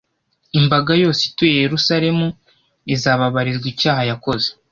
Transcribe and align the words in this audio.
imbaga 0.59 0.91
yose 1.03 1.21
ituye 1.29 1.55
Yeruzalemu 1.61 2.27
izababarirwa 2.95 3.67
icyaha 3.73 4.03
yakoze. 4.09 4.47